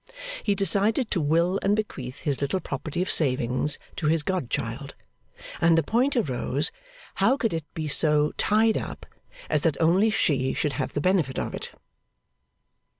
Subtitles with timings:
[0.41, 4.95] He decided to will and bequeath his little property of savings to his godchild,
[5.61, 6.71] and the point arose
[7.21, 9.05] how could it be so 'tied up'
[9.47, 11.69] as that only she should have the benefit of it?